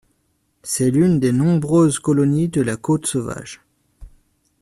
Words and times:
C'est 0.63 0.89
l'une 0.89 1.19
des 1.19 1.31
nombreuses 1.31 1.99
colonies 1.99 2.49
de 2.49 2.61
la 2.61 2.75
Côte 2.75 3.05
Sauvage. 3.05 3.61